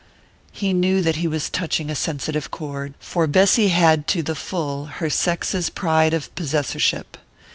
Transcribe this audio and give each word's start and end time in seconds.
He 0.51 0.73
knew 0.73 1.03
that 1.03 1.17
he 1.17 1.27
was 1.27 1.47
touching 1.51 1.91
a 1.91 1.95
sensitive 1.95 2.49
chord, 2.49 2.95
for 2.99 3.27
Bessy 3.27 3.67
had 3.67 4.07
to 4.07 4.23
the 4.23 4.33
full 4.33 4.85
her 4.85 5.11
sex's 5.11 5.69
pride 5.69 6.15
of 6.15 6.33
possessorship. 6.33 7.17